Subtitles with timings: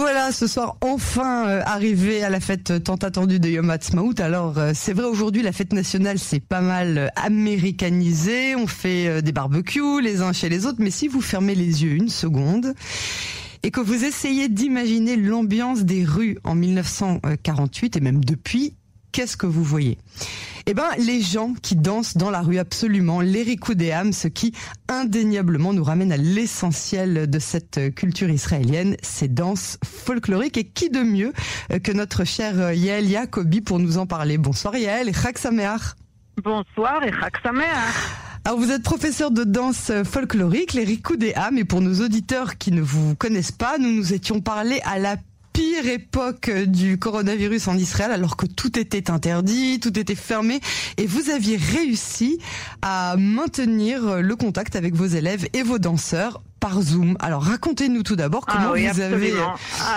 [0.00, 4.14] voilà ce soir enfin euh, arrivé à la fête tant attendue de Yom Ha'atzmaut.
[4.18, 9.20] Alors euh, c'est vrai aujourd'hui la fête nationale c'est pas mal euh, américanisé, on fait
[9.20, 12.72] des barbecues les uns chez les autres, mais si vous fermez les yeux une seconde
[13.62, 18.72] et que vous essayez d'imaginer l'ambiance des rues en 1948 et même depuis,
[19.12, 19.98] qu'est-ce que vous voyez?
[20.66, 23.42] Eh ben, les gens qui dansent dans la rue, absolument, les
[24.12, 24.52] ce qui
[24.88, 30.58] indéniablement nous ramène à l'essentiel de cette culture israélienne, ces danses folkloriques.
[30.58, 31.32] Et qui de mieux
[31.82, 34.38] que notre cher Yael Yacobi pour nous en parler?
[34.38, 35.94] Bonsoir Yael et Chag Sameach.
[36.42, 37.66] Bonsoir et Chag Sameach.
[38.44, 40.84] Alors vous êtes professeur de danse folklorique, les
[41.58, 45.16] et pour nos auditeurs qui ne vous connaissent pas, nous nous étions parlé à la
[45.60, 50.58] pire époque du coronavirus en Israël, alors que tout était interdit, tout était fermé,
[50.96, 52.40] et vous aviez réussi
[52.80, 57.14] à maintenir le contact avec vos élèves et vos danseurs par Zoom.
[57.20, 59.34] Alors racontez-nous tout d'abord ah comment vous avez.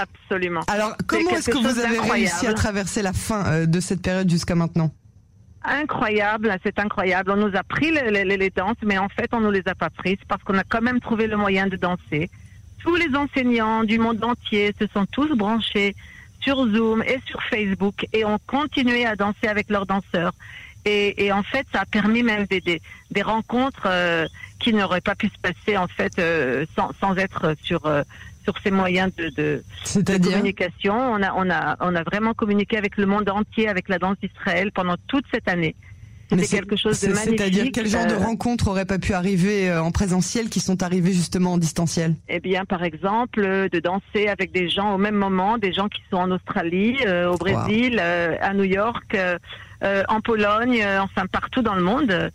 [0.01, 0.63] Absolument.
[0.67, 4.29] Alors comment est-ce que vous avez réussi à traverser la fin euh, de cette période
[4.29, 4.91] jusqu'à maintenant?
[5.63, 7.31] Incroyable, c'est incroyable.
[7.31, 9.89] On nous a pris les, les, danses, mais en fait on ne les a pas
[9.89, 12.29] prises parce qu'on a quand même trouvé le moyen de danser
[12.83, 15.95] tous les enseignants du monde entier se sont tous branchés
[16.41, 20.33] sur Zoom et sur Facebook et ont continué à danser avec leurs danseurs.
[20.85, 24.27] Et, en fait, ça a permis même des, des, rencontres euh,
[24.59, 28.03] qui n'auraient pas pu se passer en fait euh, sans, sans, être sur euh,
[28.43, 29.63] sur ces moyens de, de,
[29.95, 30.93] de communication.
[30.93, 34.17] On a on a on a vraiment communiqué avec le monde entier, avec la danse
[34.21, 35.73] d'Israël pendant toute cette année.
[36.39, 37.39] C'est quelque chose de magnifique.
[37.39, 40.83] C'est-à-dire quel genre de euh, rencontres auraient pas pu arriver euh, en présentiel qui sont
[40.83, 42.15] arrivées justement en distanciel?
[42.29, 45.89] Eh bien, par exemple, euh, de danser avec des gens au même moment, des gens
[45.89, 46.97] qui sont en Australie,
[47.31, 49.17] au Brésil, à New York,
[49.81, 52.31] en Pologne, enfin partout dans le monde.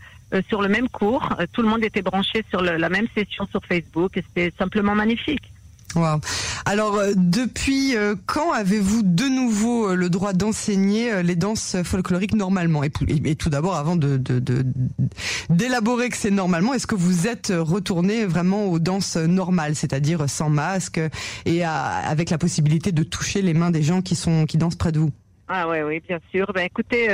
[0.49, 4.17] sur le même cours, tout le monde était branché sur la même session sur Facebook
[4.17, 5.53] et c'était simplement magnifique.
[5.95, 6.21] Wow.
[6.67, 12.35] Alors, euh, depuis euh, quand avez-vous de nouveau euh, le droit d'enseigner les danses folkloriques
[12.35, 12.91] normalement et,
[13.37, 14.19] tout d'abord, avant de
[15.49, 20.51] d'élaborer que c'est normalement, est-ce que vous êtes retourné vraiment aux danses normales, c'est-à-dire sans
[20.51, 21.01] masque
[21.47, 24.93] et avec la possibilité de toucher les mains des gens qui sont qui dansent près
[24.93, 25.11] de vous?
[25.49, 26.51] Ah oui, oui, bien sûr.
[26.55, 27.09] Ben écoutez,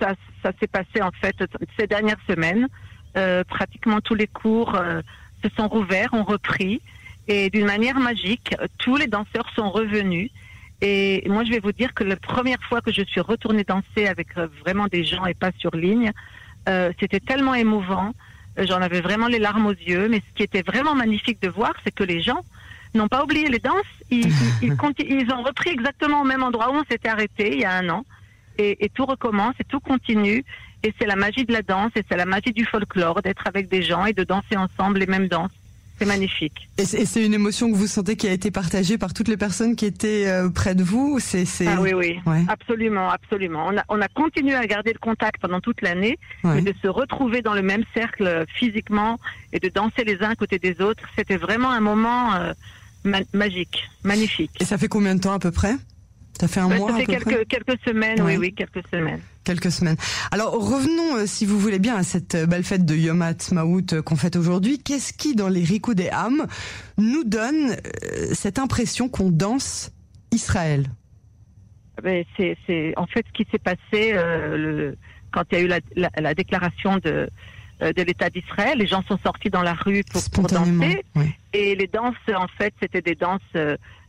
[0.00, 1.36] ça, ça s'est passé en fait
[1.78, 2.66] ces dernières semaines.
[3.48, 4.76] pratiquement tous les cours
[5.44, 6.80] se sont rouverts, ont repris.
[7.28, 10.30] Et d'une manière magique, tous les danseurs sont revenus.
[10.80, 14.06] Et moi, je vais vous dire que la première fois que je suis retournée danser
[14.06, 16.12] avec euh, vraiment des gens et pas sur ligne,
[16.68, 18.12] euh, c'était tellement émouvant.
[18.58, 20.08] J'en avais vraiment les larmes aux yeux.
[20.08, 22.40] Mais ce qui était vraiment magnifique de voir, c'est que les gens
[22.94, 23.74] n'ont pas oublié les danses.
[24.10, 24.28] Ils,
[24.62, 27.72] ils, ils, ont repris exactement au même endroit où on s'était arrêté il y a
[27.72, 28.04] un an.
[28.58, 30.44] Et, et tout recommence et tout continue.
[30.82, 33.68] Et c'est la magie de la danse et c'est la magie du folklore d'être avec
[33.68, 35.50] des gens et de danser ensemble les mêmes danses.
[35.98, 36.68] C'est magnifique.
[36.76, 39.76] Et c'est une émotion que vous sentez qui a été partagée par toutes les personnes
[39.76, 42.18] qui étaient euh, près de vous c'est Ah oui, oui,
[42.48, 43.66] absolument, absolument.
[43.66, 46.88] On a, on a continué à garder le contact pendant toute l'année, et de se
[46.88, 49.18] retrouver dans le même cercle physiquement
[49.52, 51.04] et de danser les uns à côté des autres.
[51.16, 52.52] C'était vraiment un moment euh,
[53.32, 54.52] magique, magnifique.
[54.60, 55.74] Et ça fait combien de temps à peu près?
[56.38, 59.22] Ça fait un mois Ça fait quelques, quelques semaines, oui, oui, quelques semaines.
[59.46, 59.96] Quelques semaines.
[60.32, 63.80] Alors revenons, euh, si vous voulez bien, à cette euh, belle fête de Yom Ha'atzmaut
[63.92, 64.80] euh, qu'on fête aujourd'hui.
[64.80, 66.48] Qu'est-ce qui, dans les ricots des âmes,
[66.98, 67.76] nous donne
[68.32, 69.92] cette impression qu'on danse
[70.32, 70.86] Israël?
[71.96, 74.96] Ah ben, c'est, en fait ce qui s'est passé le,
[75.32, 77.30] quand il y a eu la, la, déclaration de,
[77.80, 78.78] de l'État d'Israël.
[78.78, 81.04] Les gens sont sortis dans la rue pour, pour danser.
[81.52, 83.40] Et les danses, en fait, c'était des danses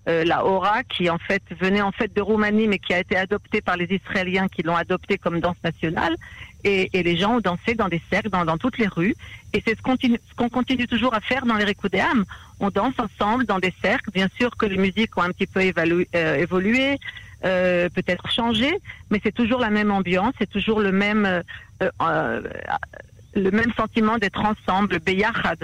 [0.08, 3.18] euh, la Hora, qui en fait venait en fait de Roumanie, mais qui a été
[3.18, 6.16] adoptée par les Israéliens, qui l'ont adoptée comme danse nationale.
[6.64, 9.16] Et, et, les gens ont dansé dans des cercles, dans, dans toutes les rues.
[9.54, 12.24] Et c'est ce qu'on continue, qu'on continue toujours à faire dans les Récoudéam.
[12.62, 14.12] On danse ensemble dans des cercles.
[14.12, 16.98] Bien sûr que les musiques ont un petit peu euh, évolué,
[17.44, 18.80] euh, peut-être changé,
[19.10, 22.42] mais c'est toujours la même ambiance, c'est toujours le même, euh, euh
[23.38, 25.60] le même sentiment d'être ensemble, beyachad.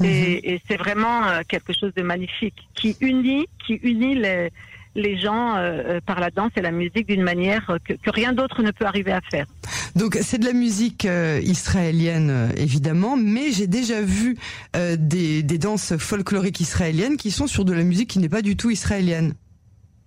[0.00, 0.06] Mhm.
[0.06, 4.50] Et, c'est vraiment euh, quelque chose de magnifique qui unit, qui unit les,
[4.96, 8.32] les gens euh, euh, par la danse et la musique d'une manière que, que rien
[8.32, 9.46] d'autre ne peut arriver à faire.
[9.94, 11.06] Donc c'est de la musique
[11.42, 14.36] israélienne évidemment, mais j'ai déjà vu
[14.74, 18.56] des, des danses folkloriques israéliennes qui sont sur de la musique qui n'est pas du
[18.56, 19.34] tout israélienne.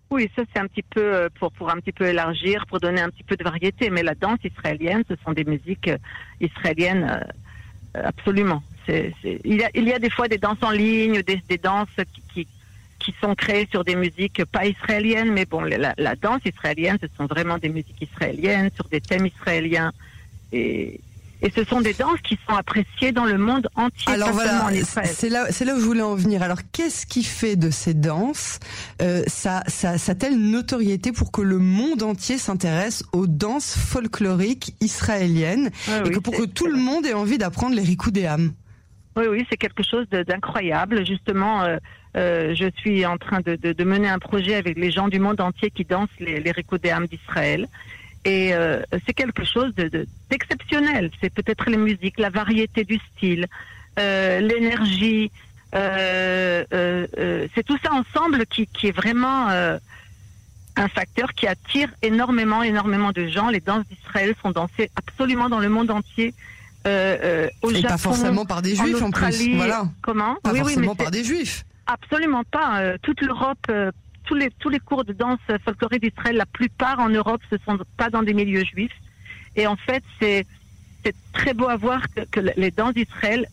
[0.10, 3.10] Oui, ça c'est un petit peu pour pour un petit peu élargir, pour donner un
[3.10, 3.90] petit peu de variété.
[3.90, 5.92] Mais la danse israélienne, ce sont des musiques
[6.40, 7.26] israéliennes
[7.94, 8.62] absolument
[8.94, 11.88] il, y a, il, y a, des fois des danses en ligne, des, des danses
[12.34, 12.48] qui,
[13.00, 17.08] qui, sont créées sur des musiques pas israéliennes, mais bon, la, la, danse israélienne, ce
[17.18, 19.92] sont vraiment des musiques israéliennes, sur des thèmes israéliens.
[20.52, 21.00] Et,
[21.42, 24.12] Et ce sont des danses qui sont appréciées dans le monde entier.
[24.12, 24.70] Alors voilà,
[25.04, 26.42] c'est là, c'est là où je voulais en venir.
[26.42, 28.60] Alors qu'est-ce qui fait de ces danses
[29.02, 29.62] euh, ça
[30.16, 35.70] telle notoriété pour que le monde entier s'intéresse aux danses folkloriques israéliennes
[36.06, 38.52] et que pour que tout le monde ait envie d'apprendre les rikudéam
[39.16, 41.06] Oui, oui, c'est quelque chose d'incroyable.
[41.06, 41.78] Justement, euh,
[42.16, 45.20] euh, je suis en train de, de, de, mener un projet avec les gens du
[45.20, 46.54] monde entier qui dansent les, les
[47.10, 47.68] d'Israël.
[48.28, 49.74] Et euh, c'est quelque chose
[50.30, 51.06] d'exceptionnel.
[51.06, 53.48] De, c'est peut-être les musiques, la variété du style,
[53.98, 55.32] euh, l'énergie.
[55.74, 59.78] Euh, euh, euh c'est tout ça ensemble qui, qui est vraiment euh,
[60.76, 63.48] un facteur qui attire énormément, énormément de gens.
[63.48, 66.34] Les danses d'Israël sont dansées absolument dans le monde entier.
[66.84, 69.56] au Et Japon, pas forcément par des juifs en, plus.
[69.56, 69.88] Voilà.
[70.02, 70.36] Comment?
[70.44, 71.64] Pas oui, forcément oui, par des juifs.
[71.86, 72.98] Absolument pas.
[73.02, 73.72] toute l'Europe
[74.28, 77.80] tous les, tous les cours de danse folklorique d'Israël, la plupart en Europe, ce sont
[77.96, 79.00] pas dans des milieux juifs.
[79.56, 80.46] Et en fait, c'est
[81.32, 83.48] très beau à voir que, que les danses d'Israël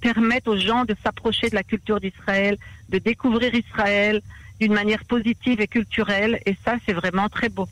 [0.00, 2.56] permettent aux gens de s'approcher de la culture d'Israël,
[2.88, 4.22] de découvrir Israël
[4.60, 6.40] d'une manière positive et culturelle.
[6.46, 7.66] Et ça, c'est vraiment très beau.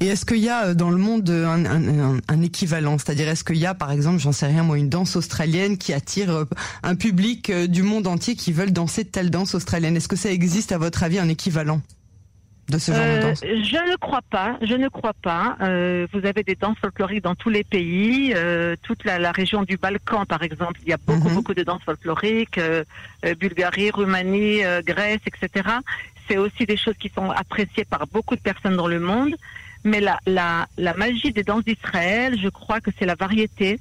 [0.00, 2.98] Et est-ce qu'il y a euh, dans le monde euh, un, un, un équivalent?
[2.98, 5.92] C'est-à-dire, est-ce qu'il y a, par exemple, j'en sais rien, moi, une danse australienne qui
[5.92, 6.44] attire euh,
[6.82, 9.96] un public du monde entier qui veulent danser telle danse australienne?
[9.96, 11.80] Est-ce que ça existe, à votre avis, un équivalent
[12.68, 13.40] de ce genre euh, de danse?
[13.42, 14.58] Je ne crois pas.
[14.62, 15.56] Je ne crois pas.
[15.62, 18.32] Euh, vous avez des danses folkloriques dans tous les pays.
[18.34, 21.34] Euh, toute la, la, région du Balkan, par exemple, il y a beaucoup, mm -hmm.
[21.34, 22.60] beaucoup de danses folkloriques.
[23.40, 25.68] Bulgarie, Roumanie, Grèce, etc.
[26.28, 29.34] C'est aussi des choses qui sont appréciées par beaucoup de personnes dans le monde.
[29.84, 33.78] Mais la, la, la magie des danses d'Israël, je crois que c'est la variété.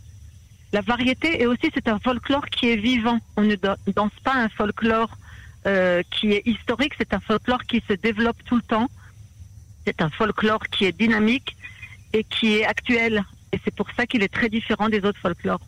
[0.71, 3.19] La variété et aussi c'est un folklore qui est vivant.
[3.37, 5.17] On ne danse pas un folklore
[5.65, 8.87] euh, qui est historique, c'est un folklore qui se développe tout le temps.
[9.85, 11.55] C'est un folklore qui est dynamique
[12.13, 13.23] et qui est actuel.
[13.51, 15.61] Et c'est pour ça qu'il est très différent des autres folklores.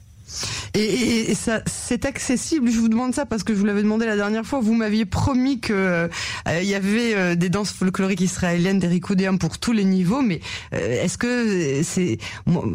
[0.74, 2.70] Et, et, et ça, c'est accessible.
[2.70, 4.60] Je vous demande ça parce que je vous l'avais demandé la dernière fois.
[4.60, 6.08] Vous m'aviez promis que euh,
[6.62, 10.22] il y avait euh, des danses folkloriques israéliennes, des rikudéum pour tous les niveaux.
[10.22, 10.42] Mais
[10.74, 12.18] euh, est-ce que c'est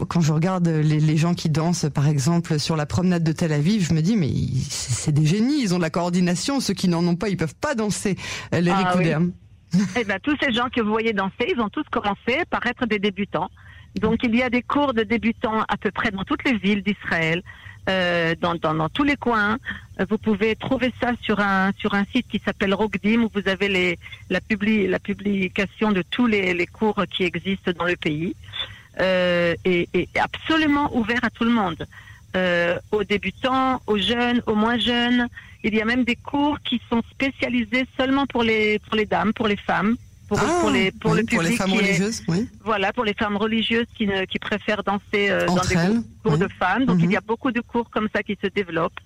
[0.09, 3.53] quand je regarde les, les, gens qui dansent, par exemple, sur la promenade de Tel
[3.53, 4.31] Aviv, je me dis mais
[4.69, 5.63] c'est des génies.
[5.63, 6.61] Ils ont de la coordination.
[6.61, 8.17] Ceux qui n'en ont pas, ils peuvent pas danser
[8.53, 8.95] les ah.
[8.97, 9.11] Oui.
[9.99, 12.87] eh ben, tous ces gens que vous voyez danser, ils ont tous commencé par être
[12.87, 13.51] des débutants.
[14.01, 16.83] Donc il y a des cours de débutants à peu près dans toutes les villes
[16.83, 17.43] d'Israël,
[17.89, 19.59] euh, dans, dans, dans, tous les coins.
[20.09, 23.69] Vous pouvez trouver ça sur un sur un site qui s'appelle Rogdim où vous avez
[23.69, 23.99] les
[24.31, 28.35] la, publi, la publication de tous les, les cours qui existent dans le pays
[29.01, 31.87] euh, et, et, absolument ouvert à tout le monde,
[32.37, 35.29] euh, aux débutants, aux jeunes, aux moins jeunes.
[35.65, 39.33] Il y a même des cours qui sont spécialisés seulement pour les pour les dames,
[39.35, 39.97] pour les femmes
[40.37, 41.41] pour, ah, pour, les, pour oui, le public.
[41.41, 42.49] Pour les femmes religieuses, est, oui.
[42.65, 46.33] Voilà, pour les femmes religieuses qui, ne, qui préfèrent danser euh, dans des elles, cours
[46.33, 46.39] oui.
[46.39, 46.87] de femmes.
[46.87, 47.05] Donc mm -hmm.
[47.05, 49.01] il y a beaucoup de cours comme ça qui se développent.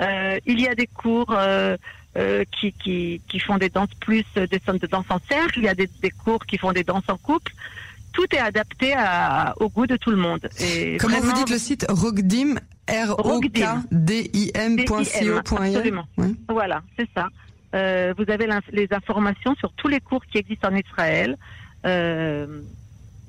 [0.00, 1.76] Euh, il y a des cours euh,
[2.16, 5.56] euh qui, qui, qui, font des danses plus, des de danse en cercle.
[5.60, 7.52] Il y a des, des, cours qui font des danses en couple.
[8.16, 9.08] Tout est adapté à,
[9.62, 10.44] au goût de tout le monde.
[10.66, 10.70] Et
[11.02, 11.82] Comment vraiment, vous dites le site?
[12.02, 12.50] Rogdim
[13.08, 16.06] R-O-K-D-I-M.co.il Absolument.
[16.58, 17.24] Voilà, c'est ça.
[17.74, 21.36] Euh, vous avez les informations sur tous les cours qui existent en Israël.
[21.86, 22.60] Euh,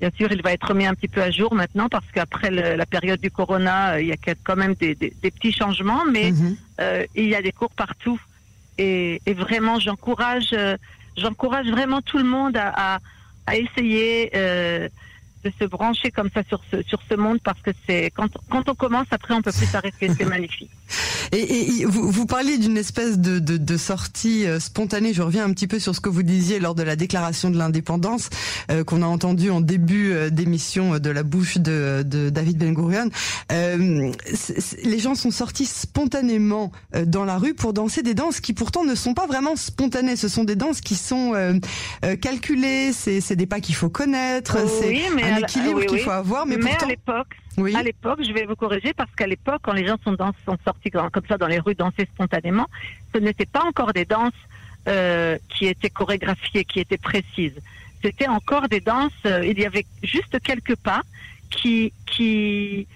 [0.00, 2.86] bien sûr, il va être mis un petit peu à jour maintenant parce qu'après la
[2.86, 4.16] période du corona, euh, il y a
[4.46, 6.56] quand même des, des, des petits changements, mais mm -hmm.
[6.80, 8.20] euh, il y a des cours partout.
[8.78, 10.50] Et, et vraiment, j'encourage,
[11.22, 12.98] j'encourage vraiment tout le monde à, à,
[13.50, 14.88] à essayer euh,
[15.44, 18.68] de se brancher comme ça sur ce, sur ce monde parce que c'est quand, quand
[18.68, 20.10] on commence, après, on peut plus s'arrêter.
[20.16, 20.70] c'est magnifique.
[21.32, 25.14] Et, et vous, vous parliez d'une espèce de, de, de, sortie euh, spontanée.
[25.14, 27.56] Je reviens un petit peu sur ce que vous disiez lors de la déclaration de
[27.56, 28.28] l'indépendance
[28.70, 32.74] euh, qu'on a entendu en début euh, d'émission de la bouche de, de David Ben
[32.74, 33.08] Gurion.
[33.50, 34.12] Euh,
[34.84, 38.84] les gens sont sortis spontanément euh, dans la rue pour danser des danses qui pourtant
[38.84, 40.16] ne sont pas vraiment spontanées.
[40.16, 41.58] Ce sont des danses qui sont euh,
[42.20, 42.92] calculées.
[42.92, 44.58] C'est des pas qu'il faut connaître.
[44.62, 45.02] Oh, c'est oui,
[45.32, 46.46] un équilibre oui, qu'il faut avoir.
[46.46, 46.86] Mais, mais pourtant...
[46.86, 47.76] à l'époque, oui.
[47.76, 50.56] À l'époque, je vais vous corriger parce qu'à l'époque, quand les gens sont, dans, sont
[50.64, 52.66] sortis comme ça dans les rues danser spontanément,
[53.14, 54.32] ce n'était pas encore des danses
[54.88, 57.58] euh, qui étaient chorégraphiées, qui étaient précises.
[58.02, 59.12] C'était encore des danses.
[59.26, 61.02] Euh, il y avait juste quelques pas
[61.50, 62.86] qui qui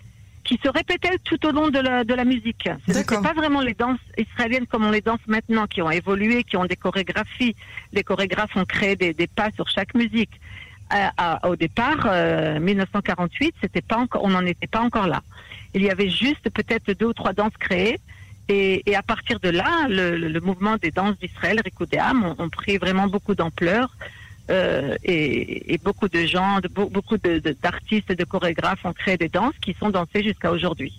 [0.43, 2.69] qui se répétaient tout au long de la de la musique.
[2.89, 6.45] Ce n'était pas vraiment les danses israéliennes comme on les danse maintenant, qui ont évolué,
[6.45, 7.55] qui ont des chorégraphies.
[7.93, 10.41] Les chorégraphes ont créé des, des pas sur chaque musique
[11.45, 15.23] au départ, euh, 1948, c'était pas encore, on n'en était pas encore là.
[15.75, 17.99] Il y avait juste peut-être deux ou trois danses créées.
[18.49, 23.35] Et, à partir de là, le, mouvement des danses d'Israël, Rikudéam, ont, pris vraiment beaucoup
[23.35, 23.97] d'ampleur.
[24.49, 29.91] euh, et, beaucoup de gens, beaucoup d'artistes de chorégraphes ont créé des danses qui sont
[29.91, 30.93] dansées jusqu'à aujourd'hui.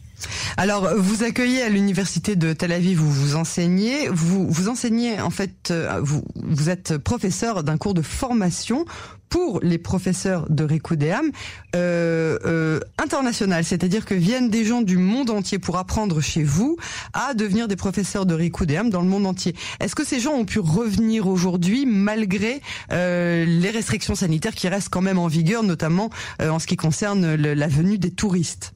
[0.57, 4.09] Alors, vous accueillez à l'université de Tel Aviv où vous enseignez.
[4.09, 8.85] Vous, enseignez, en fait, euh, vous êtes professeur d'un cours de formation
[9.29, 11.31] pour les professeurs de Rikudéam
[11.75, 16.77] euh, euh, international, c'est-à-dire que viennent des gens du monde entier pour apprendre chez vous
[17.13, 19.55] à devenir des professeurs de Rikudéam dans le monde entier.
[19.79, 24.89] Est-ce que ces gens ont pu revenir aujourd'hui malgré euh, les restrictions sanitaires qui restent
[24.89, 26.09] quand même en vigueur, notamment
[26.41, 28.73] euh, en ce qui concerne la venue des touristes?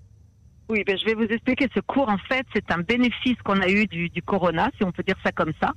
[0.71, 1.67] Oui, ben je vais vous expliquer.
[1.75, 4.91] Ce cours, en fait, c'est un bénéfice qu'on a eu du, du, corona, si on
[4.93, 5.73] peut dire ça comme ça,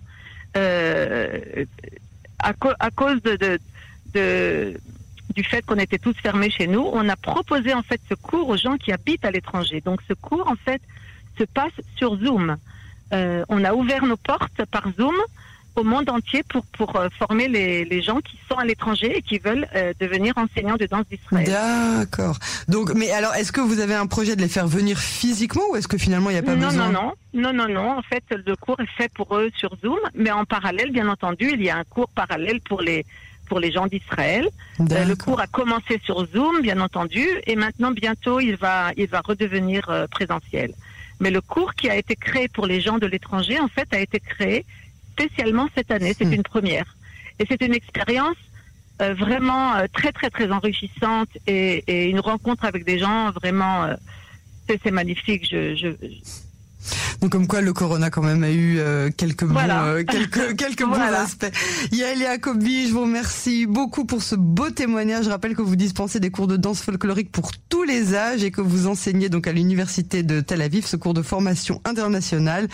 [0.57, 1.64] euh,
[2.38, 3.59] à, à, cause de, de,
[4.14, 4.78] de,
[5.35, 6.88] du fait qu'on était tous fermés chez nous.
[6.92, 9.80] On a proposé en fait ce cours aux gens qui habitent à l'étranger.
[9.80, 10.80] Donc, ce cours, en fait,
[11.38, 12.56] se passe sur Zoom.
[13.12, 15.14] Euh, on a ouvert nos portes par Zoom
[15.76, 19.23] au monde entier pour, pour euh, former les, les gens qui sont à l'étranger et
[19.23, 21.47] qui veulent euh, devenir enseignants de danse d'Israël.
[21.47, 22.38] D'accord.
[22.68, 25.76] Donc, mais alors, est-ce que vous avez un projet de les faire venir physiquement ou
[25.76, 27.99] est-ce que finalement il n'y a pas besoin Non, non, non, non, non.
[27.99, 31.50] En fait, le cours est fait pour eux sur Zoom, mais en parallèle, bien entendu,
[31.52, 33.04] il y a un cours parallèle pour les
[33.46, 34.48] pour les gens d'Israël.
[34.80, 39.06] Euh, le cours a commencé sur Zoom, bien entendu, et maintenant bientôt il va il
[39.06, 40.72] va redevenir présentiel.
[41.20, 44.00] Mais le cours qui a été créé pour les gens de l'étranger, en fait, a
[44.00, 44.64] été créé
[45.12, 46.14] spécialement cette année.
[46.16, 46.34] C'est hmm.
[46.34, 46.96] une première.
[47.38, 48.36] Et c'est une expérience
[49.02, 53.84] euh, vraiment euh, très, très, très enrichissante et, et, une rencontre avec des gens vraiment.
[53.84, 53.94] Euh,
[54.68, 55.46] c'est magnifique.
[55.50, 55.88] Je, je,
[57.25, 60.85] donc comme quoi le corona quand même a eu euh, quelques bons, euh, quelques quelques
[60.85, 61.50] bons aspects.
[61.90, 65.25] Yael Jacobi, je vous remercie beaucoup pour ce beau témoignage.
[65.25, 68.50] Je rappelle que vous dispensez des cours de danse folklorique pour tous les âges et
[68.50, 72.69] que vous enseignez donc à l'université de Tel Aviv ce cours de formation internationale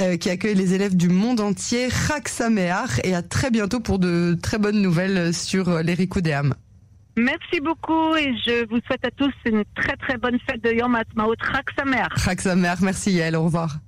[0.00, 1.88] euh, qui accueille les élèves du monde entier.
[1.88, 6.54] Chak Sameach et à très bientôt pour de très bonnes nouvelles sur les Rikoudéam.
[7.16, 10.92] Merci beaucoup et je vous souhaite à tous une très très bonne fête de Yom
[10.96, 11.36] Ha'atzmaut.
[11.36, 11.66] Chag.
[12.16, 12.80] Chag Sameach.
[12.80, 13.36] Merci Yael.
[13.36, 13.78] Au revoir.